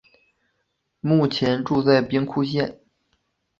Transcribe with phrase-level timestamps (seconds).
[1.01, 2.79] 目前住在兵库县。